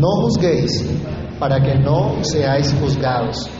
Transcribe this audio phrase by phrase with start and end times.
[0.00, 0.84] no juzguéis
[1.38, 3.50] para que no seáis juzgados,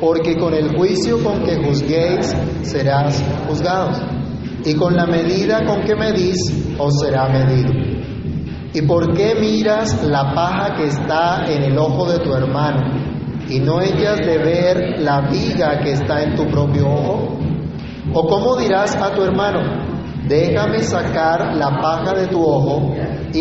[0.00, 4.00] porque con el juicio con que juzguéis serás juzgados,
[4.64, 6.38] y con la medida con que medís
[6.78, 7.70] os será medido.
[8.74, 12.80] ¿Y por qué miras la paja que está en el ojo de tu hermano
[13.48, 17.38] y no echas de ver la viga que está en tu propio ojo?
[18.12, 19.60] ¿O cómo dirás a tu hermano,
[20.28, 22.92] déjame sacar la paja de tu ojo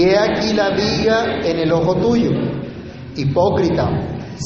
[0.03, 2.31] he aquí la viga en el ojo tuyo?
[3.15, 3.89] Hipócrita,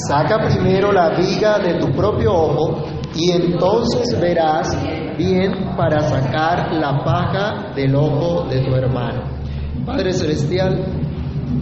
[0.08, 2.86] saca primero la viga de tu propio ojo
[3.16, 4.78] y entonces verás
[5.18, 9.24] bien para sacar la paja del ojo de tu hermano.
[9.86, 10.86] Padre Celestial,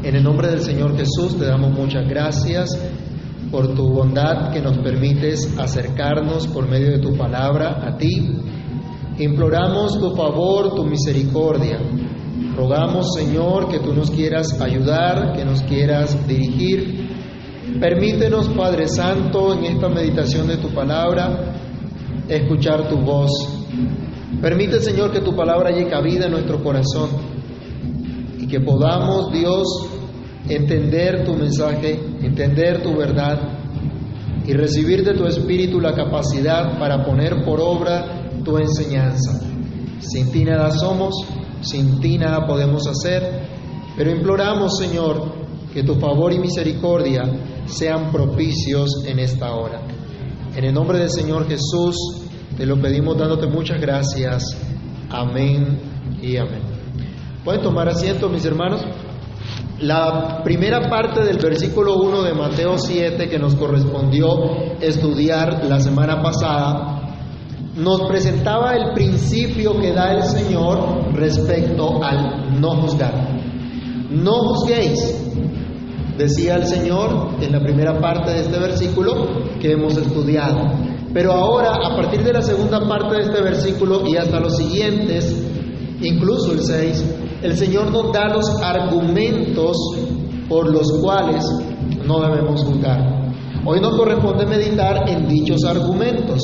[0.03, 2.77] en el nombre del Señor Jesús te damos muchas gracias
[3.51, 8.35] por tu bondad que nos permites acercarnos por medio de tu palabra a ti.
[9.17, 11.79] Imploramos tu favor, tu misericordia.
[12.55, 17.07] Rogamos, Señor, que tú nos quieras ayudar, que nos quieras dirigir.
[17.79, 21.53] Permítenos, Padre Santo, en esta meditación de tu palabra,
[22.27, 23.31] escuchar tu voz.
[24.41, 27.09] Permite, Señor, que tu palabra llegue a vida en nuestro corazón
[28.39, 29.67] y que podamos, Dios,
[30.49, 33.39] entender tu mensaje, entender tu verdad
[34.45, 39.41] y recibir de tu Espíritu la capacidad para poner por obra tu enseñanza.
[39.99, 41.13] Sin ti nada somos,
[41.67, 43.47] sin ti nada podemos hacer,
[43.95, 45.33] pero imploramos, Señor,
[45.73, 47.23] que tu favor y misericordia
[47.65, 49.81] sean propicios en esta hora.
[50.55, 51.95] En el nombre del Señor Jesús,
[52.57, 54.57] te lo pedimos dándote muchas gracias.
[55.09, 55.79] Amén
[56.21, 56.61] y amén.
[57.43, 58.81] ¿Pueden tomar asiento, mis hermanos?
[59.79, 64.27] La primera parte del versículo 1 de Mateo 7 que nos correspondió
[64.81, 66.96] estudiar la semana pasada
[67.77, 73.13] nos presentaba el principio que da el Señor respecto al no juzgar.
[74.09, 75.15] No juzguéis,
[76.17, 79.27] decía el Señor en la primera parte de este versículo
[79.61, 80.57] que hemos estudiado.
[81.13, 85.45] Pero ahora, a partir de la segunda parte de este versículo y hasta los siguientes,
[86.01, 89.77] incluso el 6, el Señor nos da los argumentos
[90.49, 91.45] por los cuales
[92.07, 93.31] no debemos juzgar.
[93.65, 96.41] Hoy nos corresponde meditar en dichos argumentos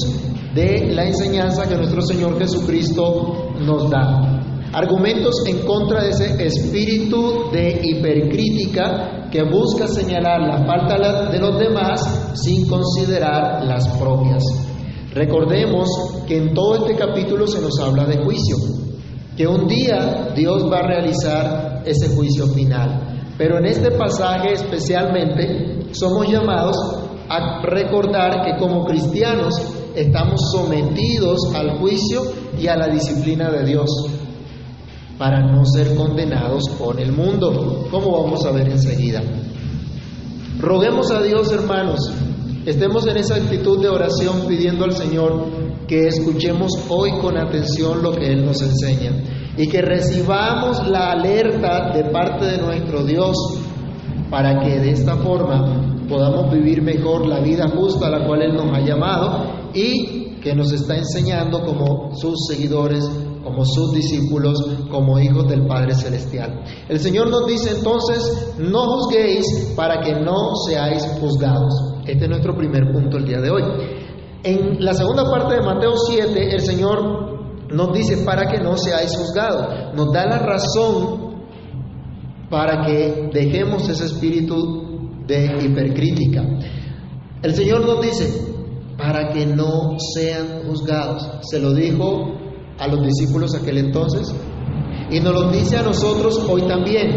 [0.53, 4.41] de la enseñanza que nuestro Señor Jesucristo nos da.
[4.71, 11.57] Argumentos en contra de ese espíritu de hipercrítica que busca señalar la falta de los
[11.59, 14.43] demás sin considerar las propias.
[15.13, 15.87] Recordemos
[16.27, 18.57] que en todo este capítulo se nos habla de juicio,
[19.35, 23.31] que un día Dios va a realizar ese juicio final.
[23.37, 26.75] Pero en este pasaje especialmente somos llamados
[27.29, 29.53] a recordar que como cristianos
[29.95, 32.21] estamos sometidos al juicio
[32.59, 33.89] y a la disciplina de Dios
[35.17, 39.21] para no ser condenados por el mundo, como vamos a ver enseguida.
[40.59, 41.99] Roguemos a Dios, hermanos,
[42.65, 45.45] estemos en esa actitud de oración pidiendo al Señor
[45.87, 49.11] que escuchemos hoy con atención lo que Él nos enseña
[49.57, 53.35] y que recibamos la alerta de parte de nuestro Dios
[54.33, 58.55] para que de esta forma podamos vivir mejor la vida justa a la cual Él
[58.55, 63.07] nos ha llamado y que nos está enseñando como sus seguidores,
[63.43, 64.57] como sus discípulos,
[64.89, 66.63] como hijos del Padre Celestial.
[66.89, 71.71] El Señor nos dice entonces, no juzguéis para que no seáis juzgados.
[72.07, 73.63] Este es nuestro primer punto el día de hoy.
[74.41, 79.15] En la segunda parte de Mateo 7, el Señor nos dice para que no seáis
[79.15, 79.93] juzgados.
[79.93, 81.32] Nos da la razón
[82.53, 86.43] para que dejemos ese espíritu de hipercrítica.
[87.41, 88.29] El Señor nos dice,
[88.95, 91.27] para que no sean juzgados.
[91.49, 92.31] Se lo dijo
[92.77, 94.31] a los discípulos aquel entonces
[95.09, 97.09] y nos lo dice a nosotros hoy también.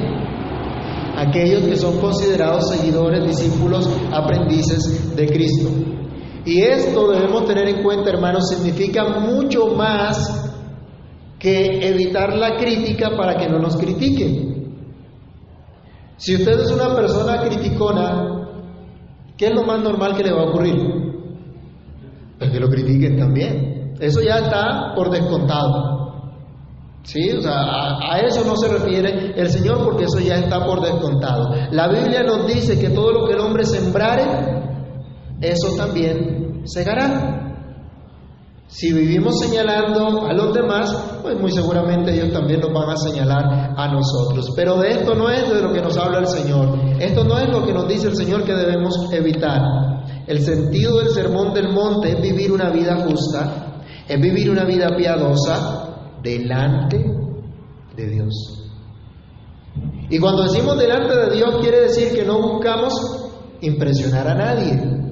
[1.19, 5.69] Aquellos que son considerados seguidores, discípulos, aprendices de Cristo.
[6.47, 10.51] Y esto debemos tener en cuenta, hermanos, significa mucho más
[11.39, 14.56] que evitar la crítica para que no nos critiquen.
[16.17, 18.49] Si usted es una persona criticona,
[19.37, 20.77] ¿qué es lo más normal que le va a ocurrir?
[22.39, 23.95] Pues que lo critiquen también.
[24.01, 25.97] Eso ya está por descontado.
[27.03, 27.31] ¿Sí?
[27.31, 31.55] O sea, a, eso no se refiere el Señor porque eso ya está por descontado.
[31.71, 34.25] La Biblia nos dice que todo lo que el hombre sembrare,
[35.41, 37.46] eso también segará.
[38.69, 40.91] Si vivimos señalando a los demás,
[41.23, 44.53] pues muy seguramente ellos también nos van a señalar a nosotros.
[44.57, 46.77] Pero de esto no es de lo que nos habla el Señor.
[47.01, 49.63] Esto no es lo que nos dice el Señor que debemos evitar.
[50.27, 54.89] El sentido del sermón del monte es vivir una vida justa, es vivir una vida
[54.97, 57.05] piadosa delante
[57.97, 58.69] de Dios.
[60.11, 62.93] Y cuando decimos delante de Dios quiere decir que no buscamos
[63.61, 65.06] impresionar a nadie.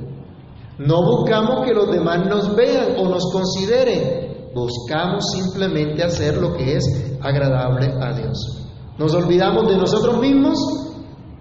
[0.79, 4.51] No buscamos que los demás nos vean o nos consideren.
[4.55, 8.69] Buscamos simplemente hacer lo que es agradable a Dios.
[8.99, 10.59] Nos olvidamos de nosotros mismos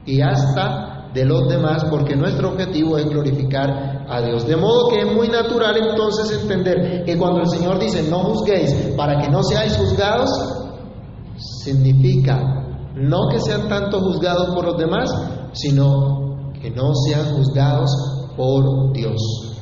[0.06, 4.47] y hasta de los demás porque nuestro objetivo es glorificar a Dios.
[4.47, 8.74] De modo que es muy natural entonces entender que cuando el Señor dice no juzguéis
[8.97, 10.30] para que no seáis juzgados,
[11.38, 12.39] significa
[12.95, 15.09] no que sean tanto juzgados por los demás,
[15.53, 19.53] sino que no sean juzgados por Dios.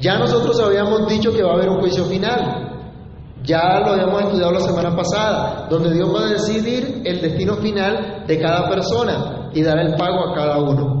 [0.00, 2.64] Ya nosotros habíamos dicho que va a haber un juicio final.
[3.42, 8.24] Ya lo habíamos estudiado la semana pasada, donde Dios va a decidir el destino final
[8.26, 10.98] de cada persona y dar el pago a cada uno.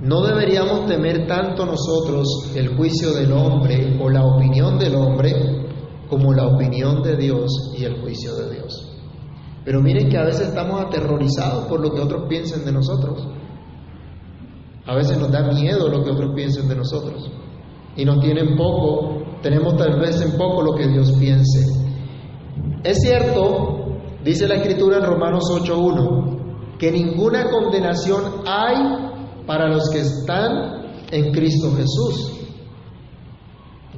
[0.00, 5.32] No deberíamos temer tanto nosotros el juicio del hombre o la opinión del hombre
[6.08, 8.96] como la opinión de Dios y el juicio de Dios.
[9.64, 13.26] Pero miren que a veces estamos aterrorizados por lo que otros piensen de nosotros.
[14.88, 17.30] A veces nos da miedo lo que otros piensen de nosotros.
[17.94, 21.66] Y nos tienen poco, tenemos tal vez en poco lo que Dios piense.
[22.82, 28.76] Es cierto, dice la Escritura en Romanos 8.1, que ninguna condenación hay
[29.46, 32.32] para los que están en Cristo Jesús.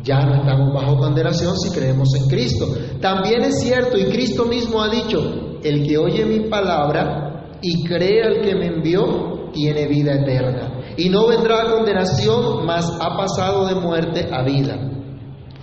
[0.03, 2.67] Ya no estamos bajo condenación si creemos en Cristo.
[3.01, 5.21] También es cierto, y Cristo mismo ha dicho,
[5.63, 10.70] el que oye mi palabra y cree al que me envió, tiene vida eterna.
[11.01, 14.77] Y no vendrá condenación, mas ha pasado de muerte a vida.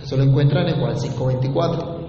[0.02, 2.08] Eso lo encuentran en Juan 5:24.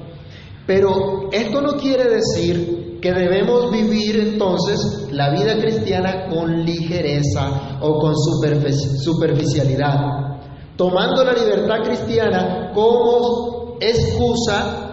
[0.65, 7.99] Pero esto no quiere decir que debemos vivir entonces la vida cristiana con ligereza o
[7.99, 10.39] con superficialidad,
[10.75, 14.87] tomando la libertad cristiana como excusa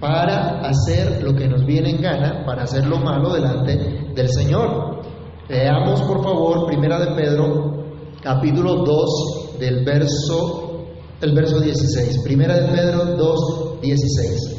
[0.00, 4.85] para hacer lo que nos viene en gana, para hacer lo malo delante del Señor.
[5.48, 7.84] Leamos por favor Primera de Pedro,
[8.20, 10.66] capítulo 2 del verso
[11.20, 12.18] el verso 16.
[12.22, 14.52] Primera de Pedro 2, 16.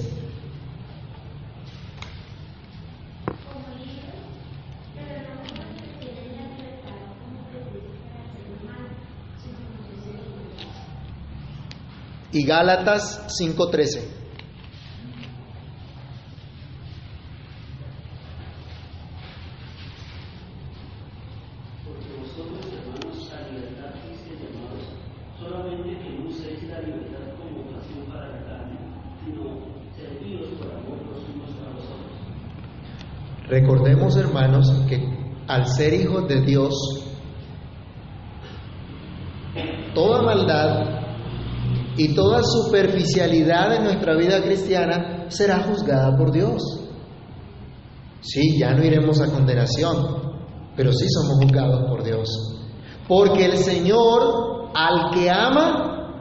[12.32, 14.18] Y Gálatas 5:13.
[33.48, 35.04] Recordemos, hermanos, que
[35.48, 36.74] al ser hijos de Dios,
[39.94, 41.02] toda maldad
[41.98, 46.62] y toda superficialidad en nuestra vida cristiana será juzgada por Dios.
[48.22, 49.96] Sí, ya no iremos a condenación,
[50.76, 52.28] pero sí somos juzgados por Dios.
[53.08, 56.12] Porque el Señor al que ama,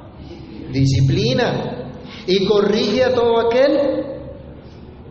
[0.72, 1.92] disciplina
[2.26, 4.06] y corrige a todo aquel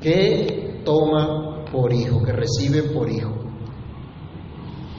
[0.01, 1.44] que toma
[1.75, 3.33] por hijo, que recibe por hijo.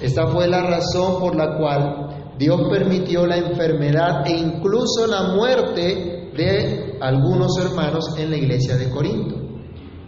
[0.01, 6.31] Esta fue la razón por la cual Dios permitió la enfermedad e incluso la muerte
[6.37, 9.37] de algunos hermanos en la iglesia de Corinto.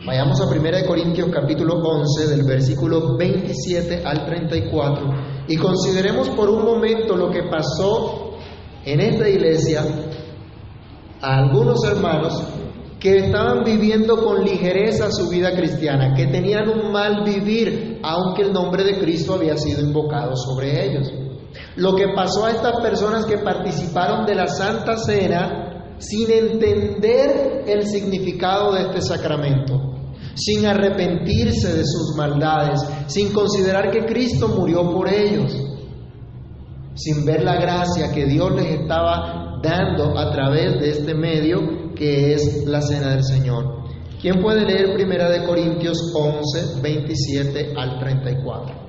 [0.06, 5.06] Vayamos a 1 Corintios capítulo 11 del versículo 27 al 34
[5.48, 8.37] y consideremos por un momento lo que pasó
[8.84, 9.84] en esta iglesia
[11.20, 12.43] a algunos hermanos
[13.00, 18.52] que estaban viviendo con ligereza su vida cristiana, que tenían un mal vivir, aunque el
[18.52, 21.12] nombre de Cristo había sido invocado sobre ellos.
[21.76, 27.86] Lo que pasó a estas personas que participaron de la Santa Cena sin entender el
[27.86, 29.74] significado de este sacramento,
[30.34, 35.56] sin arrepentirse de sus maldades, sin considerar que Cristo murió por ellos,
[36.94, 42.32] sin ver la gracia que Dios les estaba dando a través de este medio que
[42.32, 43.82] es la cena del Señor.
[44.20, 48.87] ¿Quién puede leer Primera de Corintios 11, 27 al 34?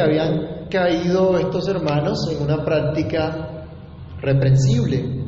[0.00, 3.66] Habían caído estos hermanos en una práctica
[4.20, 5.22] reprensible.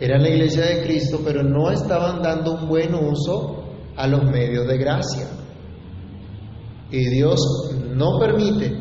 [0.00, 3.64] Era la iglesia de Cristo, pero no estaban dando un buen uso
[3.96, 5.26] a los medios de gracia.
[6.90, 7.40] Y Dios
[7.94, 8.72] no permite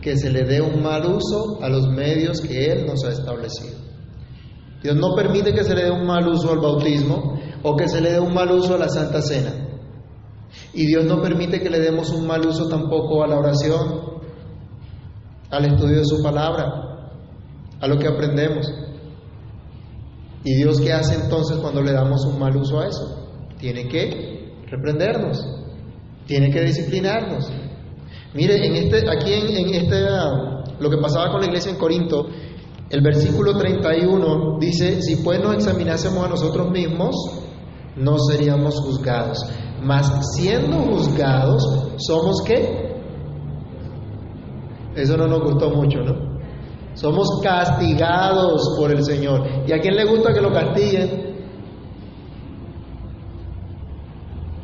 [0.00, 3.78] que se le dé un mal uso a los medios que Él nos ha establecido.
[4.82, 8.00] Dios no permite que se le dé un mal uso al bautismo o que se
[8.00, 9.71] le dé un mal uso a la Santa Cena.
[10.74, 14.00] Y Dios no permite que le demos un mal uso tampoco a la oración,
[15.50, 17.10] al estudio de su palabra,
[17.80, 18.72] a lo que aprendemos.
[20.44, 23.28] ¿Y Dios qué hace entonces cuando le damos un mal uso a eso?
[23.58, 25.46] Tiene que reprendernos,
[26.26, 27.50] tiene que disciplinarnos.
[28.34, 30.00] Mire, en este, aquí en, este,
[30.80, 32.26] lo que pasaba con la iglesia en Corinto,
[32.88, 37.14] el versículo 31 dice, si pues nos examinásemos a nosotros mismos,
[37.96, 39.44] no seríamos juzgados.
[39.82, 41.62] Mas siendo juzgados,
[41.98, 42.92] ¿somos qué?
[44.94, 46.32] Eso no nos gustó mucho, ¿no?
[46.94, 49.44] Somos castigados por el Señor.
[49.66, 51.32] ¿Y a quién le gusta que lo castiguen?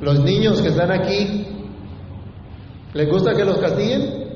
[0.01, 1.47] Los niños que están aquí,
[2.95, 4.29] ¿les gusta que los castiguen?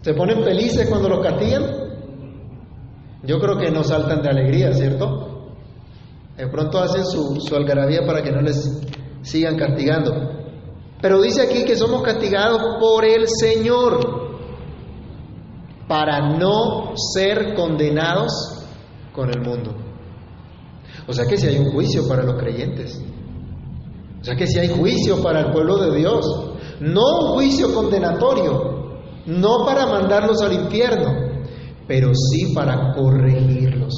[0.00, 1.62] ¿Se ponen felices cuando los castigan?
[3.24, 5.52] Yo creo que no saltan de alegría, ¿cierto?
[6.36, 8.82] De pronto hacen su, su algarabía para que no les
[9.22, 10.12] sigan castigando.
[11.00, 14.22] Pero dice aquí que somos castigados por el Señor
[15.88, 18.32] para no ser condenados
[19.12, 19.74] con el mundo.
[21.06, 23.00] O sea que si hay un juicio para los creyentes.
[24.20, 26.24] O sea que si hay juicio para el pueblo de Dios.
[26.80, 31.12] No un juicio condenatorio, no para mandarlos al infierno,
[31.86, 33.94] pero sí para corregirlos,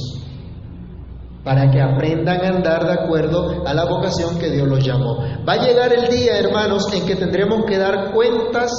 [1.44, 5.18] para que aprendan a andar de acuerdo a la vocación que Dios los llamó.
[5.46, 8.70] Va a llegar el día, hermanos, en que tendremos que dar cuentas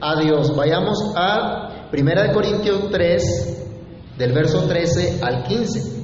[0.00, 0.54] a Dios.
[0.54, 5.94] Vayamos a Primera de Corintios 3, del verso 13 al 15.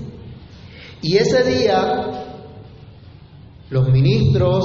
[1.03, 2.25] Y ese día,
[3.69, 4.65] los ministros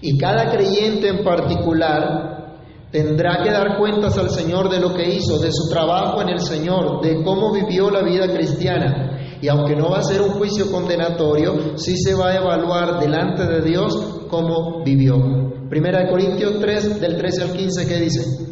[0.00, 2.56] y cada creyente en particular
[2.90, 6.40] tendrá que dar cuentas al Señor de lo que hizo, de su trabajo en el
[6.40, 9.17] Señor, de cómo vivió la vida cristiana.
[9.40, 13.46] Y aunque no va a ser un juicio condenatorio, sí se va a evaluar delante
[13.46, 15.16] de Dios cómo vivió.
[15.68, 18.47] Primera de Corintios 3, del 13 al 15, ¿qué dice?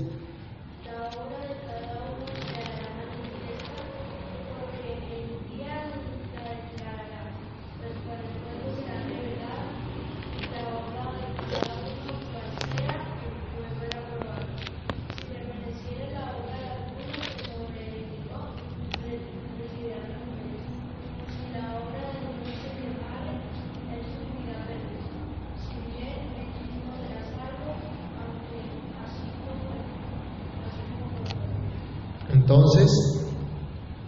[32.47, 33.27] Entonces,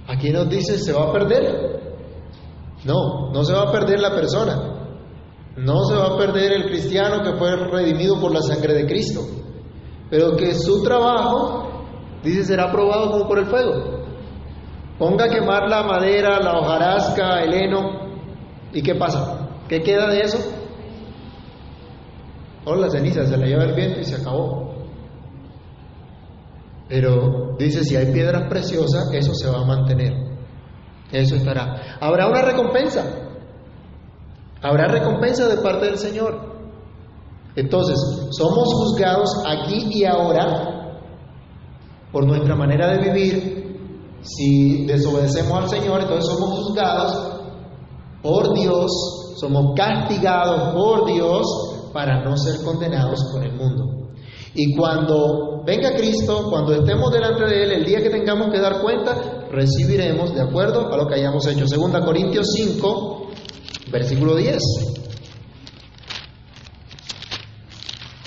[0.06, 1.80] aquí nos dice, ¿se va a perder?
[2.84, 4.76] No, no se va a perder la persona.
[5.56, 9.22] No se va a perder el cristiano que fue redimido por la sangre de Cristo.
[10.08, 11.84] Pero que su trabajo,
[12.22, 14.04] dice, será probado como por el fuego.
[15.00, 18.08] Ponga a quemar la madera, la hojarasca, el heno.
[18.72, 19.48] ¿Y qué pasa?
[19.68, 20.38] ¿Qué queda de eso?
[22.64, 24.67] O la ceniza se la lleva el viento y se acabó.
[26.88, 30.14] Pero dice, si hay piedras preciosas, eso se va a mantener.
[31.12, 31.98] Eso estará.
[32.00, 33.04] Habrá una recompensa.
[34.62, 36.48] Habrá recompensa de parte del Señor.
[37.56, 37.98] Entonces,
[38.30, 40.78] somos juzgados aquí y ahora
[42.12, 43.58] por nuestra manera de vivir.
[44.22, 47.40] Si desobedecemos al Señor, entonces somos juzgados
[48.22, 48.90] por Dios,
[49.40, 51.46] somos castigados por Dios
[51.92, 54.10] para no ser condenados por el mundo.
[54.54, 58.80] Y cuando venga Cristo, cuando estemos delante de Él, el día que tengamos que dar
[58.80, 61.68] cuenta, recibiremos de acuerdo a lo que hayamos hecho.
[61.68, 63.30] Segunda Corintios 5,
[63.92, 64.62] versículo 10.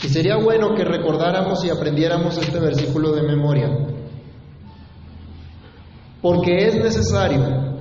[0.03, 3.69] Y sería bueno que recordáramos y aprendiéramos este versículo de memoria.
[6.21, 7.79] Porque es necesario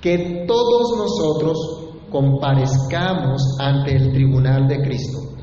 [0.00, 1.58] que todos nosotros
[2.10, 5.33] comparezcamos ante el tribunal de Cristo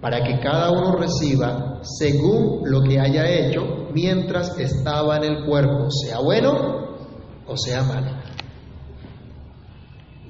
[0.00, 5.90] para que cada uno reciba según lo que haya hecho mientras estaba en el cuerpo,
[5.90, 6.80] sea bueno
[7.46, 8.10] o sea malo.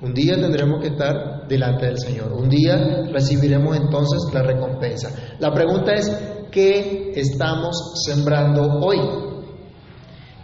[0.02, 5.10] Un día tendremos que estar delante del Señor, un día recibiremos entonces la recompensa.
[5.38, 6.10] La pregunta es,
[6.50, 8.98] ¿qué estamos sembrando hoy?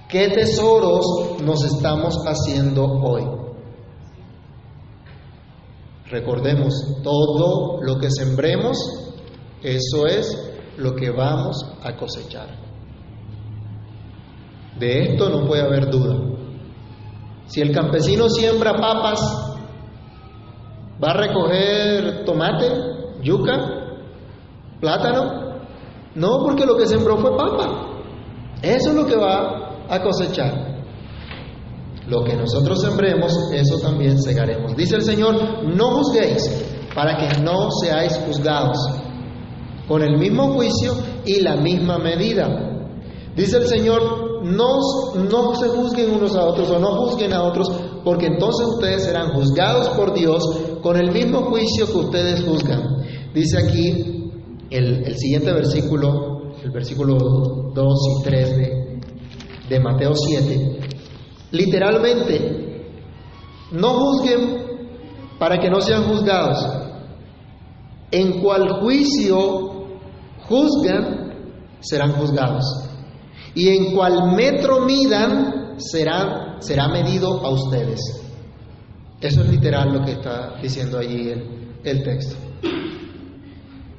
[0.08, 3.24] ¿Qué tesoros nos estamos haciendo hoy?
[6.10, 9.05] Recordemos, todo lo que sembremos
[9.62, 12.48] eso es lo que vamos a cosechar.
[14.78, 16.16] De esto no puede haber duda.
[17.46, 19.20] Si el campesino siembra papas,
[21.02, 22.70] ¿va a recoger tomate,
[23.22, 23.54] yuca,
[24.80, 25.46] plátano?
[26.14, 27.86] No, porque lo que sembró fue papa.
[28.62, 30.76] Eso es lo que va a cosechar.
[32.08, 34.76] Lo que nosotros sembremos, eso también segaremos.
[34.76, 38.78] Dice el Señor, no juzguéis para que no seáis juzgados
[39.88, 42.76] con el mismo juicio y la misma medida.
[43.36, 44.78] Dice el Señor, no,
[45.14, 47.70] no se juzguen unos a otros o no juzguen a otros,
[48.04, 50.42] porque entonces ustedes serán juzgados por Dios
[50.82, 53.04] con el mismo juicio que ustedes juzgan.
[53.34, 54.30] Dice aquí
[54.70, 59.00] el, siguiente versículo, el versículo 2 y 3 de,
[59.68, 60.78] de Mateo 7.
[61.52, 62.66] Literalmente,
[63.72, 64.66] no juzguen
[65.38, 66.66] para que no sean juzgados.
[68.10, 69.75] En cual juicio
[70.48, 71.34] juzgan,
[71.80, 72.64] serán juzgados.
[73.54, 78.00] Y en cual metro midan, será, será medido a ustedes.
[79.20, 82.36] Eso es literal lo que está diciendo allí el, el texto.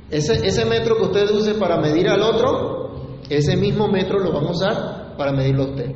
[0.09, 4.49] Ese, ese metro que usted use para medir al otro, ese mismo metro lo vamos
[4.49, 5.91] a usar para medirlo a usted.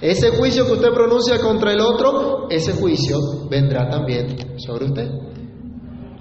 [0.00, 3.18] Ese juicio que usted pronuncia contra el otro, ese juicio
[3.50, 5.10] vendrá también sobre usted.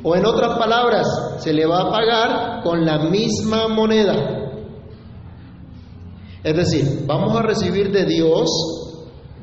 [0.04, 1.08] O en otras palabras,
[1.38, 4.44] se le va a pagar con la misma moneda.
[6.44, 8.50] Es decir, vamos a recibir de Dios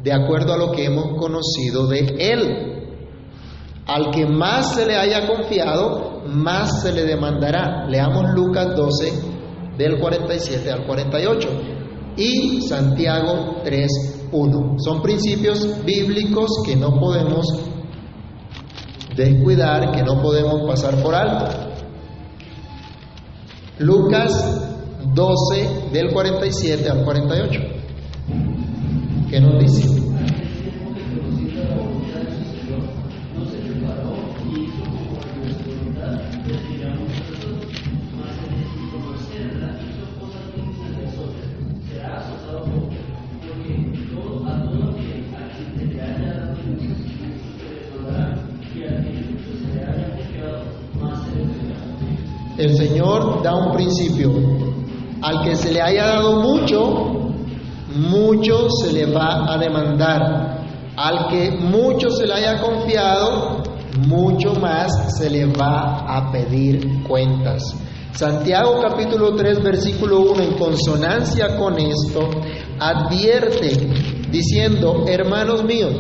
[0.03, 2.67] de acuerdo a lo que hemos conocido de Él.
[3.87, 7.87] Al que más se le haya confiado, más se le demandará.
[7.89, 9.13] Leamos Lucas 12,
[9.79, 11.49] del 47 al 48
[12.17, 14.75] y Santiago 3, 1.
[14.79, 17.47] Son principios bíblicos que no podemos
[19.17, 21.71] descuidar, que no podemos pasar por alto.
[23.79, 24.69] Lucas
[25.15, 27.61] 12 del 47 al 48.
[29.31, 30.10] ¿Qué nos dice?
[55.61, 57.33] Se le haya dado mucho,
[57.95, 60.59] mucho se le va a demandar.
[60.97, 63.63] Al que mucho se le haya confiado,
[64.07, 67.63] mucho más se le va a pedir cuentas.
[68.13, 72.29] Santiago capítulo 3 versículo 1 en consonancia con esto
[72.79, 73.71] advierte
[74.31, 75.95] diciendo, hermanos míos,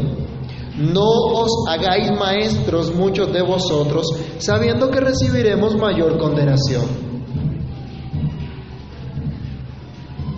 [0.77, 4.07] no os hagáis maestros muchos de vosotros,
[4.38, 7.10] sabiendo que recibiremos mayor condenación.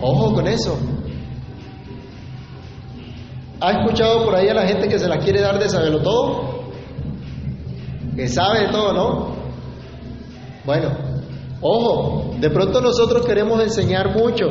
[0.03, 0.77] Ojo con eso.
[3.61, 6.73] ¿Ha escuchado por ahí a la gente que se la quiere dar de saberlo todo?
[8.17, 9.37] Que sabe de todo, ¿no?
[10.65, 10.91] Bueno,
[11.61, 14.49] ojo, de pronto nosotros queremos enseñar mucho,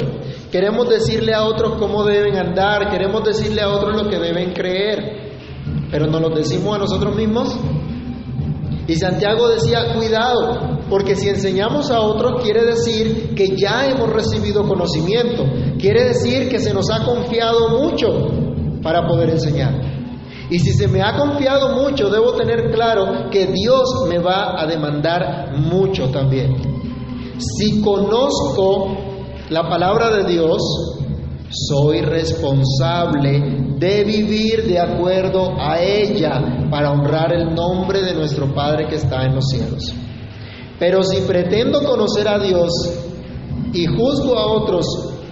[0.50, 5.34] queremos decirle a otros cómo deben andar, queremos decirle a otros lo que deben creer,
[5.92, 7.58] pero nos lo decimos a nosotros mismos.
[8.88, 14.68] Y Santiago decía, cuidado, porque si enseñamos a otros quiere decir que ya hemos recibido
[14.68, 15.46] conocimiento,
[15.80, 18.08] quiere decir que se nos ha confiado mucho
[18.84, 19.74] para poder enseñar.
[20.50, 24.68] Y si se me ha confiado mucho, debo tener claro que Dios me va a
[24.68, 26.58] demandar mucho también.
[27.38, 28.98] Si conozco
[29.50, 30.62] la palabra de Dios,
[31.70, 38.88] soy responsable de vivir de acuerdo a ella para honrar el nombre de nuestro Padre
[38.90, 39.96] que está en los cielos.
[40.82, 42.72] Pero si pretendo conocer a Dios
[43.72, 44.84] y juzgo a otros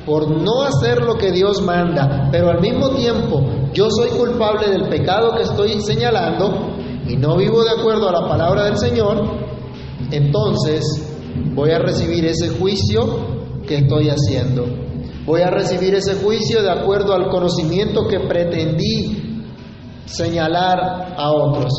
[0.05, 3.41] por no hacer lo que Dios manda, pero al mismo tiempo
[3.73, 8.27] yo soy culpable del pecado que estoy señalando y no vivo de acuerdo a la
[8.27, 9.23] palabra del Señor,
[10.11, 10.83] entonces
[11.55, 14.67] voy a recibir ese juicio que estoy haciendo.
[15.25, 19.41] Voy a recibir ese juicio de acuerdo al conocimiento que pretendí
[20.05, 21.71] señalar a otros.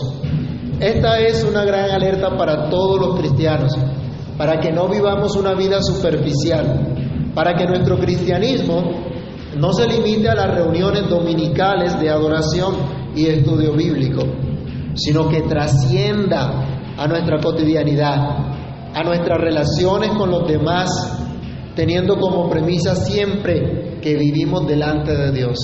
[0.81, 3.77] Esta es una gran alerta para todos los cristianos,
[4.39, 8.83] para que no vivamos una vida superficial, para que nuestro cristianismo
[9.59, 12.77] no se limite a las reuniones dominicales de adoración
[13.15, 14.23] y estudio bíblico,
[14.95, 18.17] sino que trascienda a nuestra cotidianidad,
[18.95, 20.89] a nuestras relaciones con los demás,
[21.77, 25.59] teniendo como premisa siempre que vivimos delante de Dios,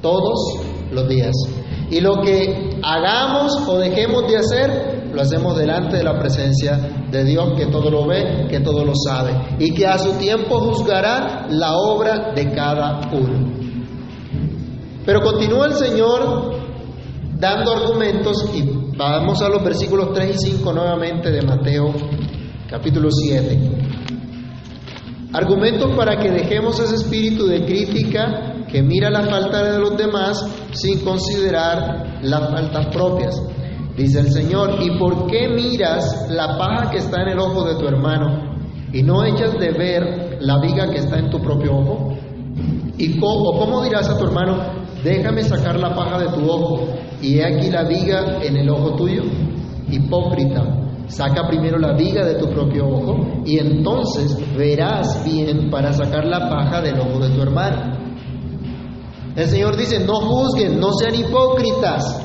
[0.00, 0.60] todos
[0.92, 1.32] los días.
[1.90, 6.78] Y lo que hagamos o dejemos de hacer lo hacemos delante de la presencia
[7.10, 10.58] de Dios que todo lo ve, que todo lo sabe y que a su tiempo
[10.60, 13.54] juzgará la obra de cada uno.
[15.06, 16.54] Pero continúa el Señor
[17.38, 18.62] dando argumentos y
[18.96, 21.92] vamos a los versículos 3 y 5 nuevamente de Mateo
[22.68, 23.58] capítulo 7.
[25.32, 30.44] Argumentos para que dejemos ese espíritu de crítica que mira la falta de los demás
[30.72, 33.40] sin considerar las faltas propias.
[33.96, 37.76] Dice el Señor, ¿y por qué miras la paja que está en el ojo de
[37.76, 38.56] tu hermano
[38.92, 42.16] y no echas de ver la viga que está en tu propio ojo?
[42.98, 44.56] ¿Y cómo, cómo dirás a tu hermano,
[45.04, 46.88] déjame sacar la paja de tu ojo
[47.22, 49.22] y he aquí la viga en el ojo tuyo?
[49.88, 50.64] Hipócrita,
[51.06, 56.50] saca primero la viga de tu propio ojo y entonces verás bien para sacar la
[56.50, 57.93] paja del ojo de tu hermano.
[59.36, 62.20] El Señor dice, no juzguen, no sean hipócritas.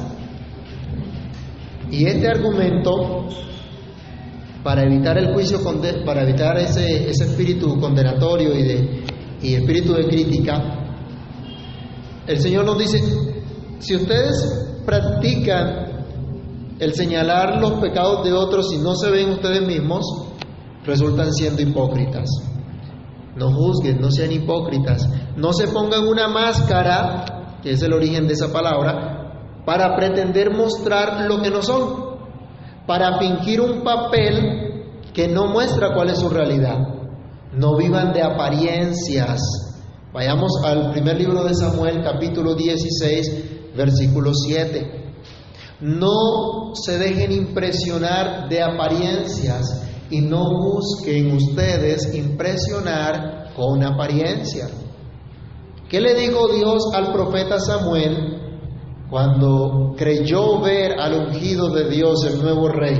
[1.91, 3.25] Y este argumento,
[4.63, 5.59] para evitar el juicio,
[6.05, 9.03] para evitar ese, espíritu condenatorio y, de,
[9.41, 10.79] y espíritu de crítica,
[12.27, 13.01] el Señor nos dice,
[13.79, 15.89] si ustedes practican
[16.77, 20.05] el señalar los pecados de otros y no se ven ustedes mismos,
[20.85, 22.29] resultan siendo hipócritas.
[23.35, 28.33] No juzguen, no sean hipócritas, no se pongan una máscara, que es el origen de
[28.33, 32.17] esa palabra, para pretender mostrar lo que no son,
[32.85, 36.77] para fingir un papel que no muestra cuál es su realidad.
[37.53, 39.41] No vivan de apariencias.
[40.13, 45.13] Vayamos al primer libro de Samuel, capítulo 16, versículo 7.
[45.81, 54.67] No se dejen impresionar de apariencias y no busquen ustedes impresionar con apariencia.
[55.89, 58.37] ¿Qué le dijo Dios al profeta Samuel
[59.09, 62.99] cuando creyó ver al ungido de Dios, el nuevo rey?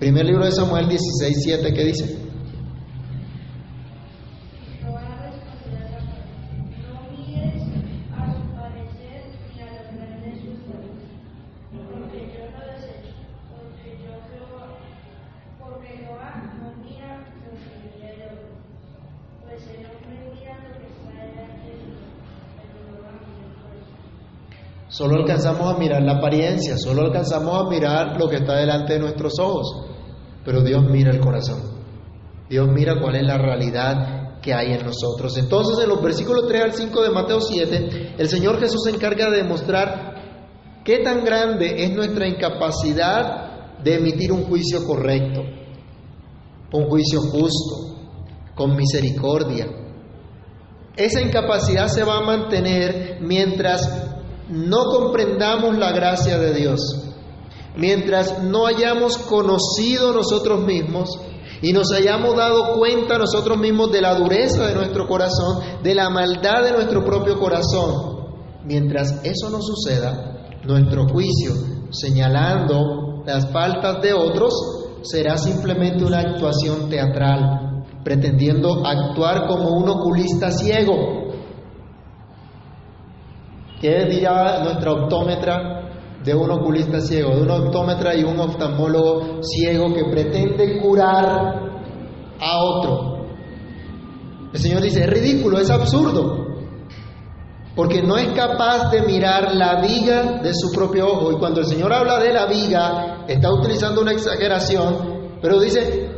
[0.00, 2.23] Primer libro de Samuel 16, 7, ¿qué dice?
[24.94, 29.00] Solo alcanzamos a mirar la apariencia, solo alcanzamos a mirar lo que está delante de
[29.00, 29.88] nuestros ojos,
[30.44, 31.62] pero Dios mira el corazón.
[32.48, 35.36] Dios mira cuál es la realidad que hay en nosotros.
[35.36, 39.28] Entonces, en los versículos 3 al 5 de Mateo 7, el Señor Jesús se encarga
[39.30, 40.14] de demostrar
[40.84, 45.40] qué tan grande es nuestra incapacidad de emitir un juicio correcto,
[46.72, 47.98] un juicio justo,
[48.54, 49.66] con misericordia.
[50.96, 54.03] Esa incapacidad se va a mantener mientras
[54.48, 56.80] no comprendamos la gracia de Dios,
[57.76, 61.08] mientras no hayamos conocido nosotros mismos
[61.62, 66.10] y nos hayamos dado cuenta nosotros mismos de la dureza de nuestro corazón, de la
[66.10, 68.26] maldad de nuestro propio corazón,
[68.64, 71.52] mientras eso no suceda, nuestro juicio
[71.90, 74.52] señalando las faltas de otros
[75.02, 81.23] será simplemente una actuación teatral, pretendiendo actuar como un oculista ciego
[83.80, 89.92] ¿Qué dirá nuestra optómetra de un oculista ciego, de un optómetra y un oftalmólogo ciego
[89.92, 91.70] que pretende curar
[92.40, 93.14] a otro?
[94.52, 96.46] El Señor dice, es ridículo, es absurdo,
[97.74, 101.32] porque no es capaz de mirar la viga de su propio ojo.
[101.32, 106.08] Y cuando el Señor habla de la viga, está utilizando una exageración, pero dice,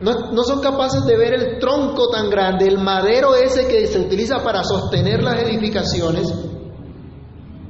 [0.00, 3.98] no, no, son capaces de ver el tronco tan grande, el madero ese que se
[3.98, 6.32] utiliza para sostener las edificaciones,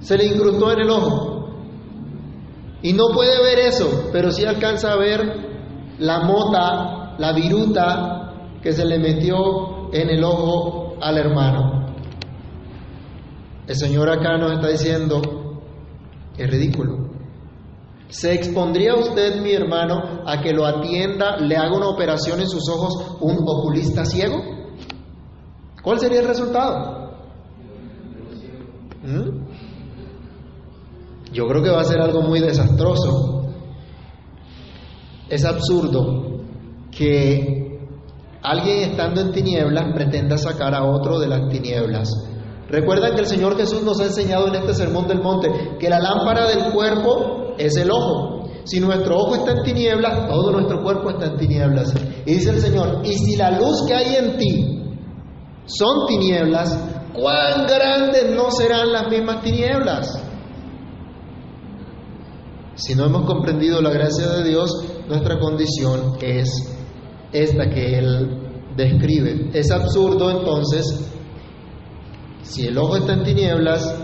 [0.01, 1.49] se le incrustó en el ojo.
[2.83, 5.21] Y no puede ver eso, pero sí alcanza a ver
[5.99, 8.33] la mota, la viruta
[8.63, 11.95] que se le metió en el ojo al hermano.
[13.67, 15.21] El Señor acá nos está diciendo,
[16.37, 17.09] es ridículo.
[18.09, 22.67] ¿Se expondría usted, mi hermano, a que lo atienda, le haga una operación en sus
[22.71, 24.43] ojos un oculista ciego?
[25.83, 27.13] ¿Cuál sería el resultado?
[29.03, 29.38] ¿Mm?
[31.33, 33.47] Yo creo que va a ser algo muy desastroso.
[35.29, 36.43] Es absurdo
[36.91, 37.79] que
[38.43, 42.09] alguien estando en tinieblas pretenda sacar a otro de las tinieblas.
[42.69, 46.01] Recuerdan que el Señor Jesús nos ha enseñado en este sermón del monte que la
[46.01, 48.49] lámpara del cuerpo es el ojo.
[48.65, 51.95] Si nuestro ojo está en tinieblas, todo nuestro cuerpo está en tinieblas.
[52.27, 54.83] Y dice el Señor, y si la luz que hay en ti
[55.65, 56.79] son tinieblas,
[57.15, 60.28] cuán grandes no serán las mismas tinieblas.
[62.79, 64.71] Si no hemos comprendido la gracia de Dios,
[65.09, 66.49] nuestra condición es
[67.33, 68.39] esta que Él
[68.77, 69.51] describe.
[69.53, 71.11] Es absurdo entonces,
[72.43, 73.97] si el ojo está en tinieblas,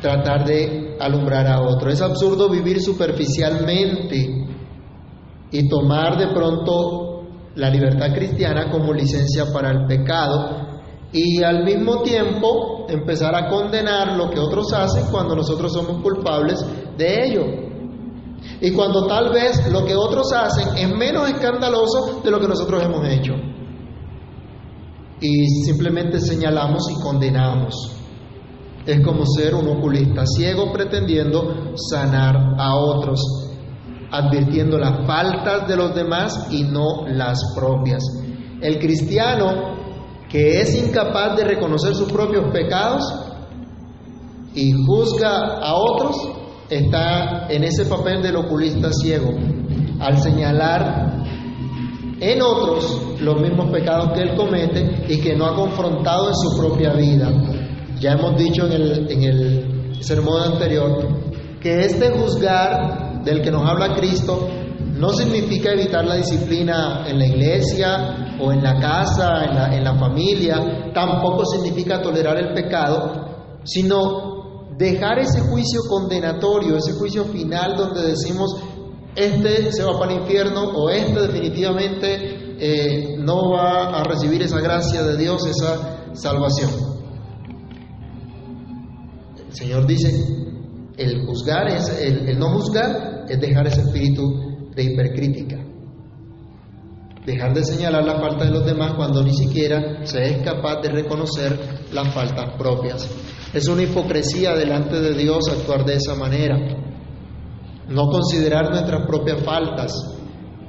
[0.00, 1.88] tratar de alumbrar a otro.
[1.88, 4.48] Es absurdo vivir superficialmente
[5.52, 12.02] y tomar de pronto la libertad cristiana como licencia para el pecado y al mismo
[12.02, 16.58] tiempo empezar a condenar lo que otros hacen cuando nosotros somos culpables
[16.98, 17.63] de ello.
[18.60, 22.82] Y cuando tal vez lo que otros hacen es menos escandaloso de lo que nosotros
[22.82, 23.34] hemos hecho.
[25.20, 27.74] Y simplemente señalamos y condenamos.
[28.86, 33.20] Es como ser un oculista ciego pretendiendo sanar a otros,
[34.10, 38.02] advirtiendo las faltas de los demás y no las propias.
[38.60, 39.74] El cristiano
[40.34, 43.04] que es incapaz de reconocer sus propios pecados
[44.52, 46.16] y juzga a otros,
[46.68, 49.30] está en ese papel del oculista ciego,
[50.00, 51.24] al señalar
[52.20, 56.56] en otros los mismos pecados que él comete y que no ha confrontado en su
[56.56, 57.30] propia vida.
[58.00, 61.20] Ya hemos dicho en el, en el sermón anterior
[61.60, 64.48] que este juzgar del que nos habla Cristo
[64.96, 69.84] no significa evitar la disciplina en la iglesia o en la casa, en la, en
[69.84, 74.43] la familia, tampoco significa tolerar el pecado, sino
[74.76, 78.56] dejar ese juicio condenatorio, ese juicio final donde decimos,
[79.14, 84.60] este se va para el infierno o este definitivamente eh, no va a recibir esa
[84.60, 86.70] gracia de Dios, esa salvación.
[89.46, 90.10] El Señor dice,
[90.96, 94.22] el juzgar es, el, el no juzgar es dejar ese espíritu
[94.74, 95.73] de hipercrítica.
[97.24, 100.90] Dejar de señalar la falta de los demás cuando ni siquiera se es capaz de
[100.90, 103.08] reconocer las faltas propias.
[103.54, 106.56] Es una hipocresía delante de Dios actuar de esa manera.
[107.88, 109.92] No considerar nuestras propias faltas,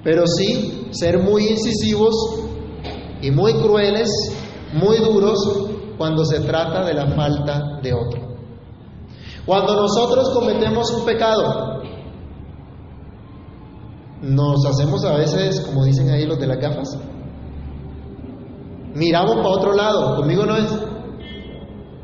[0.01, 2.15] pero sí ser muy incisivos
[3.21, 4.09] y muy crueles,
[4.73, 5.37] muy duros
[5.97, 8.37] cuando se trata de la falta de otro.
[9.45, 11.74] Cuando nosotros cometemos un pecado,
[14.21, 16.97] nos hacemos a veces, como dicen ahí los de las gafas,
[18.93, 20.67] miramos para otro lado, conmigo no es.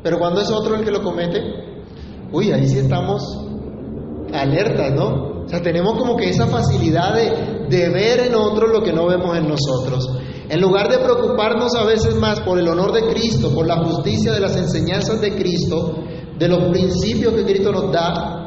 [0.02, 1.40] Pero cuando es otro el que lo comete,
[2.32, 3.22] uy, ahí sí estamos
[4.32, 5.44] alertas, ¿no?
[5.44, 9.06] O sea, tenemos como que esa facilidad de, de ver en otro lo que no
[9.06, 10.08] vemos en nosotros.
[10.48, 14.32] En lugar de preocuparnos a veces más por el honor de Cristo, por la justicia
[14.32, 15.98] de las enseñanzas de Cristo,
[16.38, 18.41] de los principios que Cristo nos da,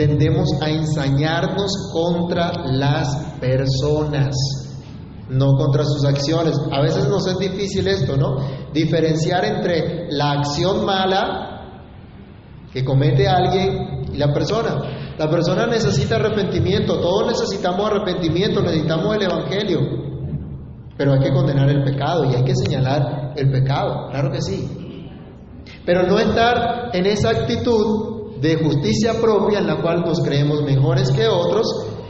[0.00, 4.34] tendemos a ensañarnos contra las personas,
[5.28, 6.58] no contra sus acciones.
[6.72, 8.36] A veces nos es difícil esto, ¿no?
[8.72, 11.90] Diferenciar entre la acción mala
[12.72, 15.14] que comete alguien y la persona.
[15.18, 19.80] La persona necesita arrepentimiento, todos necesitamos arrepentimiento, necesitamos el Evangelio,
[20.96, 24.66] pero hay que condenar el pecado y hay que señalar el pecado, claro que sí.
[25.84, 28.09] Pero no estar en esa actitud
[28.40, 31.66] de justicia propia en la cual nos creemos mejores que otros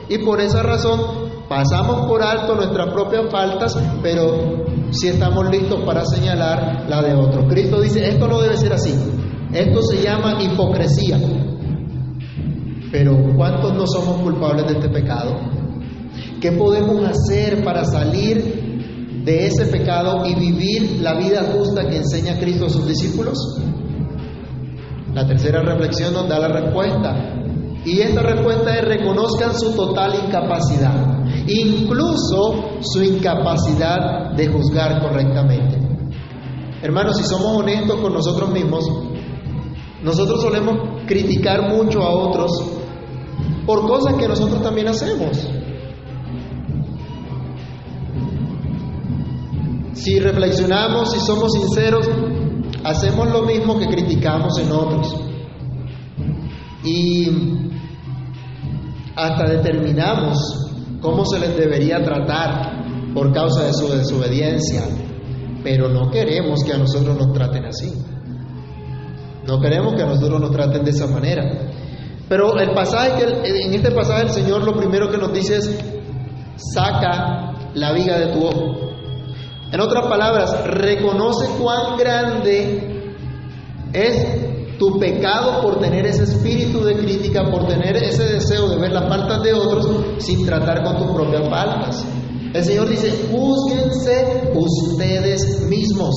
[0.09, 1.01] y por esa razón
[1.49, 7.47] pasamos por alto nuestras propias faltas, pero si estamos listos para señalar la de otros.
[7.49, 8.95] Cristo dice, esto no debe ser así,
[9.53, 11.19] esto se llama hipocresía.
[12.93, 15.37] Pero ¿cuántos no somos culpables de este pecado?
[16.41, 22.39] ¿Qué podemos hacer para salir de ese pecado y vivir la vida justa que enseña
[22.39, 23.39] Cristo a sus discípulos?
[25.15, 27.35] La tercera reflexión nos da la respuesta.
[27.85, 35.79] Y esta respuesta es reconozcan su total incapacidad, incluso su incapacidad de juzgar correctamente.
[36.83, 38.85] Hermanos, si somos honestos con nosotros mismos,
[40.03, 42.51] nosotros solemos criticar mucho a otros
[43.67, 45.49] por cosas que nosotros también hacemos.
[49.93, 52.09] Si reflexionamos, si somos sinceros,
[52.85, 55.17] hacemos lo mismo que criticamos en otros.
[56.85, 57.29] Y
[59.17, 60.39] hasta determinamos
[61.01, 64.83] cómo se les debería tratar por causa de su desobediencia,
[65.63, 67.93] pero no queremos que a nosotros nos traten así.
[69.47, 71.43] No queremos que a nosotros nos traten de esa manera.
[72.29, 75.85] Pero el pasaje que en este pasaje el Señor lo primero que nos dice es
[76.73, 78.90] saca la viga de tu ojo.
[79.73, 83.15] En otras palabras, reconoce cuán grande
[83.93, 88.93] es tu pecado por tener ese espíritu de crítica, por tener ese deseo de ver
[88.93, 92.05] las faltas de otros sin tratar con tus propias faltas.
[92.53, 96.15] El Señor dice, juzguense ustedes mismos.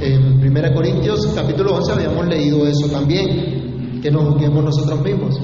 [0.00, 4.00] En 1 Corintios capítulo 11 habíamos leído eso también.
[4.02, 5.40] que nos juzguemos nosotros mismos.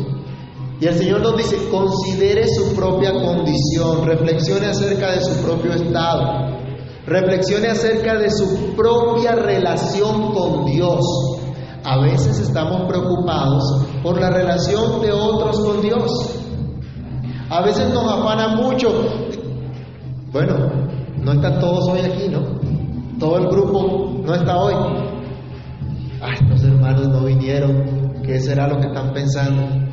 [0.83, 6.59] Y el Señor nos dice, considere su propia condición, reflexione acerca de su propio estado,
[7.07, 11.07] reflexione acerca de su propia relación con Dios.
[11.85, 13.63] A veces estamos preocupados
[14.03, 16.11] por la relación de otros con Dios.
[17.49, 18.89] A veces nos afana mucho.
[20.33, 20.69] Bueno,
[21.17, 22.41] no están todos hoy aquí, ¿no?
[23.21, 24.75] Todo el grupo no está hoy.
[26.21, 28.21] Ah, estos hermanos no vinieron.
[28.25, 29.92] ¿Qué será lo que están pensando?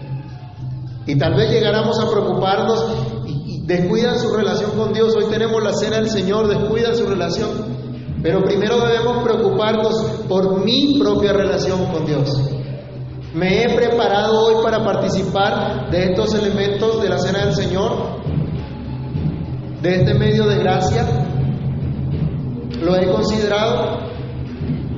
[1.10, 2.86] Y tal vez llegáramos a preocuparnos
[3.26, 5.16] y, descuidan su relación con Dios.
[5.16, 7.50] Hoy tenemos la cena del Señor, descuidan su relación.
[8.22, 12.30] Pero primero debemos preocuparnos por mi propia relación con Dios.
[13.34, 18.22] ¿Me he preparado hoy para participar de estos elementos de la cena del Señor?
[19.82, 21.08] ¿De este medio de gracia?
[22.84, 24.09] ¿Lo he considerado?